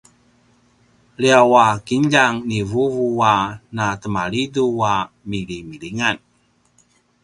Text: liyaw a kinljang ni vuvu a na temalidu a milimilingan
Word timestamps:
liyaw 1.21 1.53
a 1.63 1.65
kinljang 1.87 2.35
ni 2.49 2.59
vuvu 2.71 3.05
a 3.33 3.35
na 3.75 3.85
temalidu 4.01 4.65
a 4.93 4.95
milimilingan 5.29 6.17